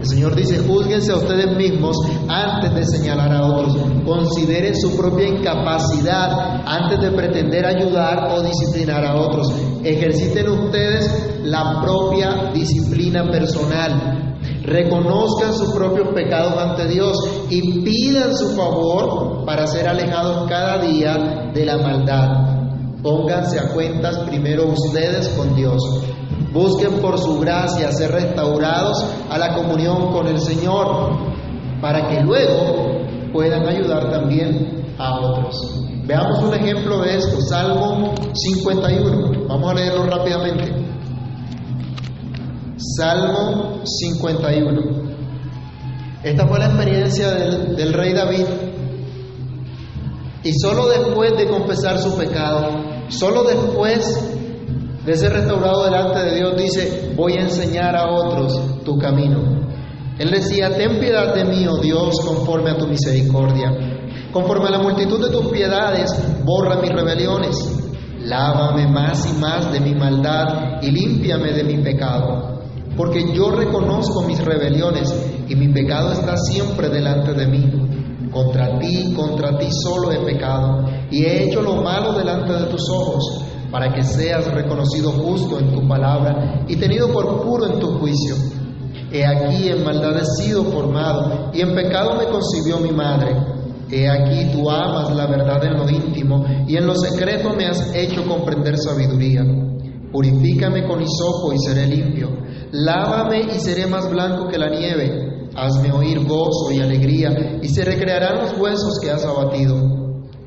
[0.02, 1.96] El Señor dice, júzguense a ustedes mismos
[2.28, 3.78] antes de señalar a otros.
[4.04, 9.54] Consideren su propia incapacidad antes de pretender ayudar o disciplinar a otros.
[9.84, 14.40] Ejerciten ustedes la propia disciplina personal.
[14.64, 17.16] Reconozcan sus propios pecados ante Dios
[17.52, 23.04] y pidan su favor para ser alejados cada día de la maldad.
[23.04, 25.80] Pónganse a cuentas primero ustedes con Dios
[26.54, 31.18] Busquen por su gracia ser restaurados a la comunión con el Señor,
[31.82, 35.82] para que luego puedan ayudar también a otros.
[36.06, 39.48] Veamos un ejemplo de esto, Salmo 51.
[39.48, 40.74] Vamos a leerlo rápidamente.
[42.98, 45.02] Salmo 51.
[46.24, 48.46] Esta fue la experiencia del, rey David.
[50.44, 54.31] Y solo después de confesar su pecado, solo después
[55.06, 59.62] de ser restaurado delante de Dios, dice, voy a enseñar a otros tu camino.
[60.20, 63.72] Él decía, ten piedad de mí, oh Dios, conforme a tu misericordia.
[64.32, 66.12] Conforme a la multitud de tus piedades,
[66.46, 67.58] borra mis rebeliones.
[68.20, 72.62] Lávame más y más de mi maldad y límpiame de mi pecado.
[72.96, 75.12] Porque yo reconozco mis rebeliones
[75.48, 78.30] y mi pecado está siempre delante de mí.
[78.32, 82.88] Contra ti, contra ti solo he pecado y he hecho lo malo delante de tus
[82.90, 87.88] ojos para que seas reconocido justo en tu palabra y tenido por puro en tu
[88.00, 88.36] juicio.
[89.12, 93.36] He aquí en maldad he sido formado y en pecado me concibió mi madre.
[93.90, 97.94] He aquí tú amas la verdad en lo íntimo y en lo secreto me has
[97.94, 99.44] hecho comprender sabiduría.
[100.12, 102.30] Purifícame con hisopo y seré limpio.
[102.72, 105.50] Lávame y seré más blanco que la nieve.
[105.56, 110.01] Hazme oír gozo y alegría y se recrearán los huesos que has abatido.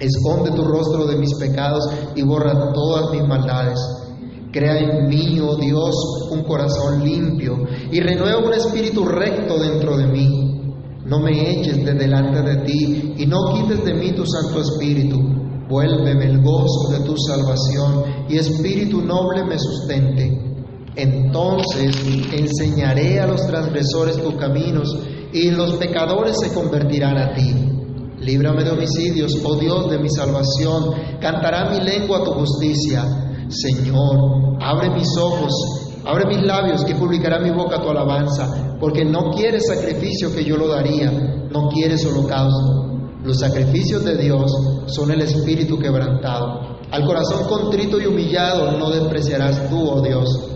[0.05, 3.79] Esconde tu rostro de mis pecados y borra todas mis maldades.
[4.53, 5.95] Crea en mí, oh Dios,
[6.31, 7.57] un corazón limpio
[7.91, 10.61] y renueva un espíritu recto dentro de mí.
[11.07, 15.17] No me eches de delante de ti y no quites de mí tu Santo Espíritu.
[15.71, 20.39] Vuélveme el gozo de tu salvación y espíritu noble me sustente.
[20.97, 21.97] Entonces
[22.31, 24.95] enseñaré a los transgresores tus caminos
[25.33, 27.74] y los pecadores se convertirán a ti.
[28.21, 30.95] Líbrame de homicidios, oh Dios de mi salvación.
[31.21, 33.05] Cantará mi lengua tu justicia.
[33.49, 35.53] Señor, abre mis ojos,
[36.05, 38.77] abre mis labios, que publicará mi boca tu alabanza.
[38.81, 41.11] Porque no quieres sacrificio que yo lo daría,
[41.51, 42.85] no quieres holocausto.
[43.25, 44.53] Los sacrificios de Dios
[44.87, 46.79] son el espíritu quebrantado.
[46.91, 50.51] Al corazón contrito y humillado no despreciarás tú, oh Dios.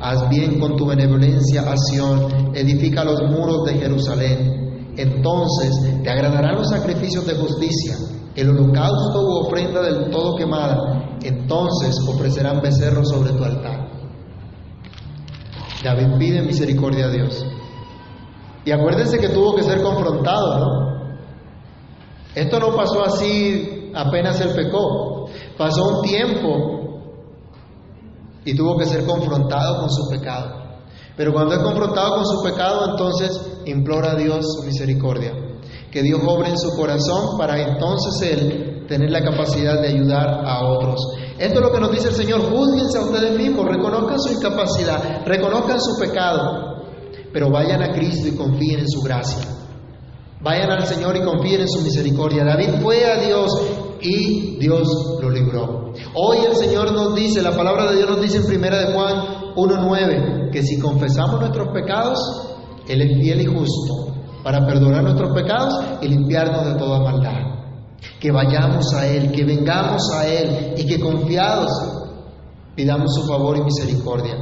[0.00, 1.74] Haz bien con tu benevolencia a
[2.54, 4.59] edifica los muros de Jerusalén
[5.00, 7.96] entonces te agradarán los sacrificios de justicia,
[8.34, 13.88] el holocausto u ofrenda del todo quemada, entonces ofrecerán becerros sobre tu altar.
[15.82, 17.46] David pide misericordia a Dios.
[18.64, 20.90] Y acuérdense que tuvo que ser confrontado, ¿no?
[22.34, 25.26] Esto no pasó así apenas él pecó.
[25.56, 26.90] Pasó un tiempo
[28.44, 30.59] y tuvo que ser confrontado con su pecado.
[31.20, 35.34] Pero cuando es confrontado con su pecado, entonces implora a Dios su misericordia.
[35.92, 40.66] Que Dios obre en su corazón para entonces Él tener la capacidad de ayudar a
[40.66, 40.98] otros.
[41.38, 42.40] Esto es lo que nos dice el Señor.
[42.50, 46.86] Júzguense a ustedes mismos, reconozcan su incapacidad, reconozcan su pecado,
[47.34, 49.46] pero vayan a Cristo y confíen en su gracia.
[50.40, 52.46] Vayan al Señor y confíen en su misericordia.
[52.46, 53.60] David fue a Dios
[54.00, 54.88] y Dios
[55.20, 55.92] lo libró.
[56.14, 59.39] Hoy el Señor nos dice, la palabra de Dios nos dice en primera de Juan
[59.54, 62.18] 1.9, que si confesamos nuestros pecados,
[62.88, 67.50] Él es fiel y justo para perdonar nuestros pecados y limpiarnos de toda maldad.
[68.18, 71.70] Que vayamos a Él, que vengamos a Él y que confiados
[72.74, 74.36] pidamos su favor y misericordia.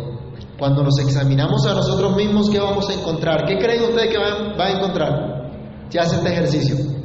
[0.59, 3.45] Cuando nos examinamos a nosotros mismos, ¿qué vamos a encontrar?
[3.47, 5.11] ¿Qué creen ustedes que va a encontrar
[5.89, 6.99] si hace este ejercicio?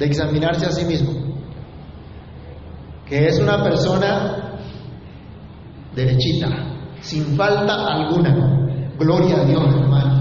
[0.00, 1.12] de examinarse a sí mismo,
[3.06, 4.58] que es una persona
[5.94, 6.48] derechita,
[7.00, 8.58] sin falta alguna.
[8.98, 10.20] Gloria a Dios, hermano.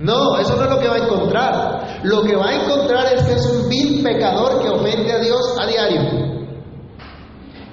[0.00, 2.00] No, eso no es lo que va a encontrar.
[2.04, 5.56] Lo que va a encontrar es que es un vil pecador que ofende a Dios
[5.60, 6.02] a diario.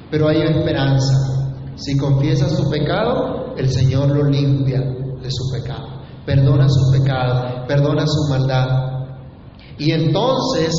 [0.09, 1.13] Pero hay esperanza.
[1.75, 6.01] Si confiesa su pecado, el Señor lo limpia de su pecado.
[6.25, 8.67] Perdona su pecado, perdona su maldad.
[9.77, 10.73] Y entonces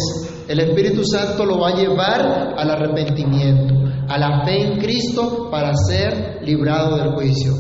[0.49, 3.75] el Espíritu Santo lo va a llevar al arrepentimiento,
[4.09, 7.53] a la fe en Cristo para ser librado del juicio.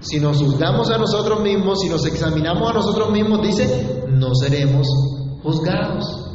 [0.00, 4.86] Si nos juzgamos a nosotros mismos, si nos examinamos a nosotros mismos, dice, no seremos
[5.42, 6.28] juzgados.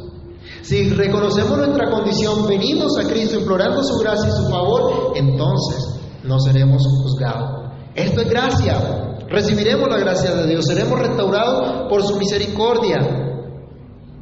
[0.62, 6.40] Si reconocemos nuestra condición, venimos a Cristo implorando su gracia y su favor, entonces no
[6.40, 7.72] seremos juzgados.
[7.96, 9.10] Esto es gracia.
[9.30, 13.23] Recibiremos la gracia de Dios, seremos restaurados por su misericordia,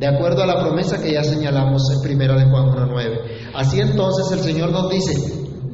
[0.02, 3.52] de acuerdo a la promesa que ya señalamos en primera de Juan 1.9.
[3.54, 5.14] Así entonces el Señor nos dice,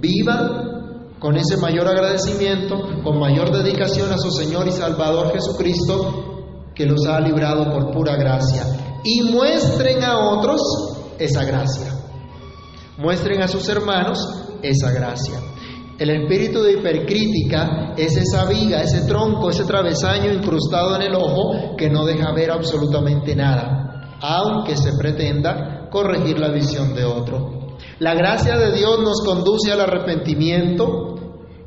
[0.02, 2.76] vivan con ese mayor agradecimiento,
[3.06, 8.18] con mayor dedicación a su Señor y Salvador Jesucristo, que los ha librado por pura
[8.18, 8.64] gracia,
[9.02, 10.60] y muestren a otros
[11.18, 11.94] esa gracia.
[12.98, 14.20] Muestren a sus hermanos
[14.62, 15.40] esa gracia.
[15.98, 21.78] El espíritu de hipercrítica es esa viga, ese tronco, ese travesaño incrustado en el ojo
[21.78, 23.87] que no deja ver absolutamente nada,
[24.22, 27.78] aunque se pretenda corregir la visión de otro.
[28.00, 31.16] La gracia de Dios nos conduce al arrepentimiento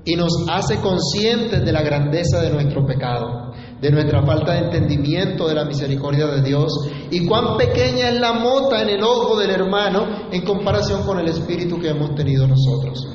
[0.04, 5.48] y nos hace conscientes de la grandeza de nuestro pecado, de nuestra falta de entendimiento
[5.48, 6.72] de la misericordia de Dios
[7.10, 11.28] y cuán pequeña es la mota en el ojo del hermano en comparación con el
[11.28, 13.06] espíritu que hemos tenido nosotros.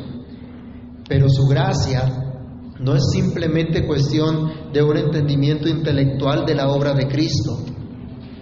[1.08, 2.26] Pero su gracia
[2.80, 7.75] no es simplemente cuestión de un entendimiento intelectual de la obra de Cristo.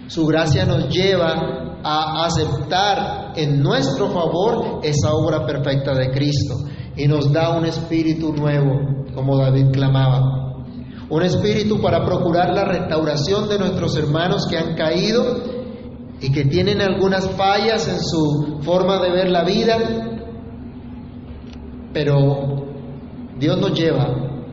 [0.06, 6.54] Su gracia nos lleva a aceptar en nuestro favor esa obra perfecta de Cristo
[6.96, 10.64] y nos da un espíritu nuevo, como David clamaba.
[11.08, 15.22] Un espíritu para procurar la restauración de nuestros hermanos que han caído
[16.20, 19.76] y que tienen algunas fallas en su forma de ver la vida,
[21.92, 22.66] pero
[23.38, 24.06] Dios nos lleva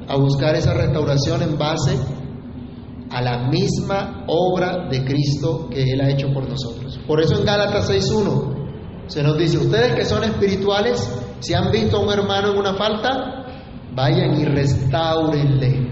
[0.07, 1.97] a buscar esa restauración en base
[3.11, 6.99] a la misma obra de Cristo que Él ha hecho por nosotros.
[7.07, 11.97] Por eso en Gálatas 6.1 se nos dice, ustedes que son espirituales, si han visto
[11.97, 13.45] a un hermano en una falta,
[13.93, 15.89] vayan y restáurenle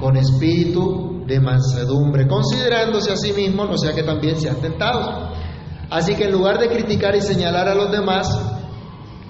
[0.00, 5.30] con espíritu de mansedumbre, considerándose a sí mismos, no sea que también sean tentados.
[5.90, 8.28] Así que en lugar de criticar y señalar a los demás,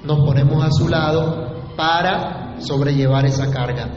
[0.04, 3.88] nos ponemos a su lado para sobrellevar esa carga,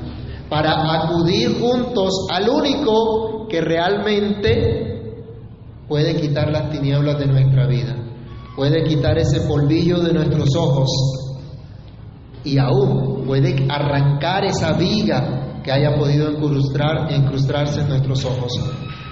[0.51, 5.13] para acudir juntos al único que realmente
[5.87, 7.95] puede quitar las tinieblas de nuestra vida,
[8.57, 10.89] puede quitar ese polvillo de nuestros ojos
[12.43, 18.51] y aún puede arrancar esa viga que haya podido incrustar, incrustarse en nuestros ojos.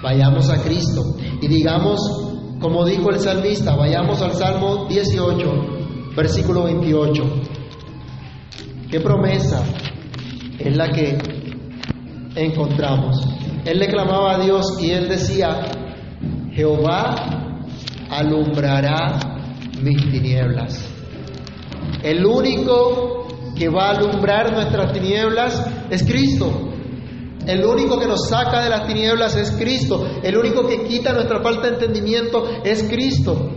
[0.02, 2.00] Vayamos a Cristo y digamos,
[2.60, 7.22] como dijo el salmista, vayamos al Salmo 18, versículo 28.
[8.90, 9.64] ¿Qué promesa
[10.60, 11.18] es la que
[12.34, 13.16] encontramos?
[13.64, 15.62] Él le clamaba a Dios y él decía,
[16.52, 17.14] Jehová
[18.10, 19.18] alumbrará
[19.82, 20.86] mis tinieblas.
[22.02, 26.68] El único que va a alumbrar nuestras tinieblas es Cristo.
[27.46, 30.06] El único que nos saca de las tinieblas es Cristo.
[30.22, 33.50] El único que quita nuestra falta de entendimiento es Cristo.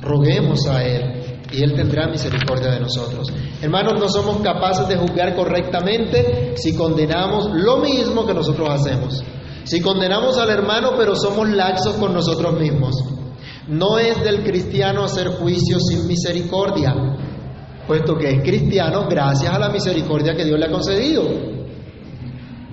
[0.00, 1.21] Roguemos a Él
[1.52, 3.28] y Él tendrá misericordia de nosotros.
[3.60, 9.22] Hermanos, no somos capaces de juzgar correctamente si condenamos lo mismo que nosotros hacemos.
[9.64, 12.96] Si condenamos al hermano pero somos laxos con nosotros mismos.
[13.68, 16.94] No es del cristiano hacer juicio sin misericordia,
[17.86, 21.22] puesto que es cristiano gracias a la misericordia que Dios le ha concedido.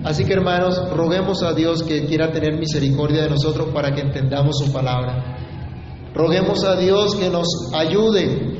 [0.02, 4.56] Así que hermanos, roguemos a Dios que quiera tener misericordia de nosotros para que entendamos
[4.58, 5.36] su palabra.
[6.14, 8.59] Roguemos a Dios que nos ayude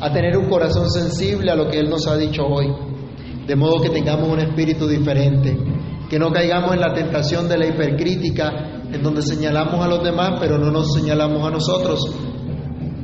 [0.00, 2.66] a tener un corazón sensible a lo que Él nos ha dicho hoy,
[3.46, 5.56] de modo que tengamos un espíritu diferente,
[6.08, 10.34] que no caigamos en la tentación de la hipercrítica, en donde señalamos a los demás,
[10.40, 12.00] pero no nos señalamos a nosotros.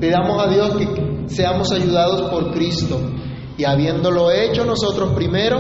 [0.01, 3.01] Pidamos a Dios que seamos ayudados por Cristo
[3.57, 5.59] y habiéndolo hecho nosotros primero,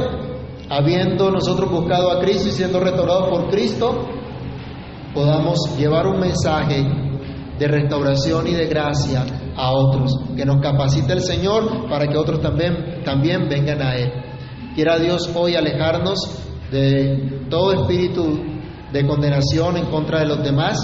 [0.68, 4.06] habiendo nosotros buscado a Cristo y siendo restaurados por Cristo,
[5.14, 6.86] podamos llevar un mensaje
[7.58, 9.24] de restauración y de gracia
[9.60, 14.10] a otros, que nos capacite el Señor para que otros también, también vengan a Él.
[14.74, 16.18] Quiera Dios hoy alejarnos
[16.70, 18.40] de todo espíritu
[18.92, 20.78] de condenación en contra de los demás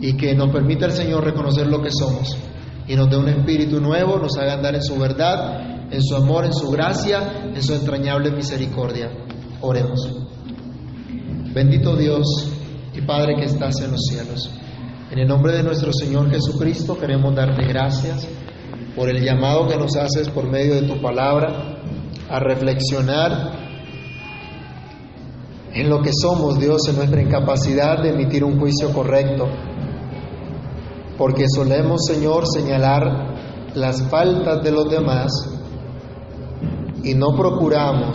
[0.00, 2.36] y que nos permita el Señor reconocer lo que somos
[2.86, 6.46] y nos dé un espíritu nuevo, nos haga andar en su verdad, en su amor,
[6.46, 9.10] en su gracia, en su entrañable misericordia.
[9.60, 10.08] Oremos.
[11.52, 12.24] Bendito Dios
[12.94, 14.50] y Padre que estás en los cielos.
[15.10, 18.28] En el nombre de nuestro Señor Jesucristo queremos darte gracias
[18.94, 21.78] por el llamado que nos haces por medio de tu palabra
[22.28, 23.52] a reflexionar
[25.72, 29.48] en lo que somos, Dios, en nuestra incapacidad de emitir un juicio correcto.
[31.16, 35.30] Porque solemos, Señor, señalar las faltas de los demás
[37.02, 38.14] y no procuramos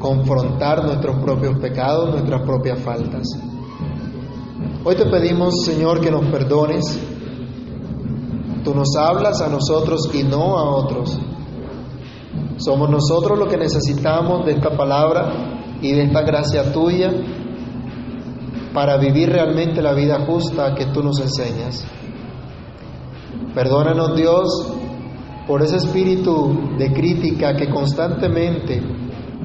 [0.00, 3.51] confrontar nuestros propios pecados, nuestras propias faltas.
[4.84, 6.98] Hoy te pedimos, Señor, que nos perdones.
[8.64, 11.20] Tú nos hablas a nosotros y no a otros.
[12.56, 17.12] Somos nosotros los que necesitamos de esta palabra y de esta gracia tuya
[18.74, 21.84] para vivir realmente la vida justa que tú nos enseñas.
[23.54, 24.72] Perdónanos Dios
[25.46, 28.82] por ese espíritu de crítica que constantemente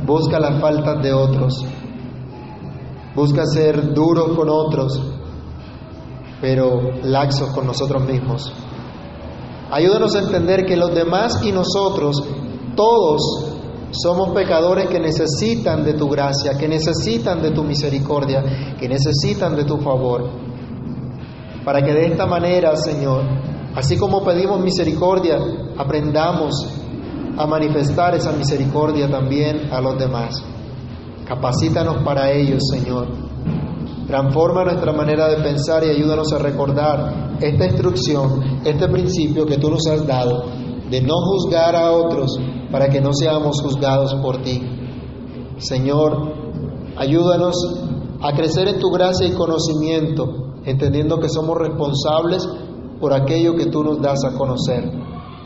[0.04, 1.64] busca las faltas de otros,
[3.16, 5.16] busca ser duro con otros,
[6.42, 8.54] pero laxos con nosotros mismos.
[9.72, 12.24] Ayúdanos a entender que los demás y nosotros,
[12.76, 13.22] todos
[13.92, 19.66] somos pecadores que necesitan de tu gracia, que necesitan de tu misericordia, que necesitan de
[19.66, 20.30] tu favor.
[21.66, 23.24] Para que de esta manera, Señor,
[23.76, 25.38] así como pedimos misericordia,
[25.78, 26.54] aprendamos
[27.38, 30.44] a manifestar esa misericordia también a los demás.
[31.26, 33.26] Capacítanos para ello, Señor.
[34.08, 39.70] Transforma nuestra manera de pensar y ayúdanos a recordar esta instrucción, este principio que tú
[39.70, 40.43] nos has dado
[40.89, 42.39] de no juzgar a otros
[42.72, 44.62] para que no seamos juzgados por ti.
[45.58, 46.34] Señor,
[46.95, 47.55] ayúdanos
[48.22, 52.47] a crecer en tu gracia y conocimiento, entendiendo que somos responsables
[53.01, 54.89] por aquello que tú nos das a conocer,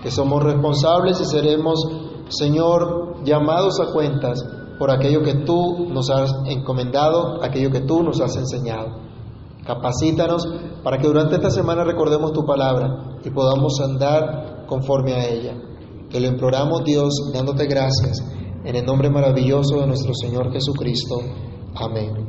[0.04, 1.80] que somos responsables y seremos,
[2.30, 4.46] Señor, llamados a cuentas
[4.82, 8.98] por aquello que tú nos has encomendado, aquello que tú nos has enseñado.
[9.64, 10.44] Capacítanos
[10.84, 15.54] para que durante esta semana recordemos tu palabra y podamos andar conforme a ella.
[16.10, 18.26] Te lo imploramos Dios, dándote gracias,
[18.66, 21.20] en el nombre maravilloso de nuestro Señor Jesucristo.
[21.76, 22.22] Amén.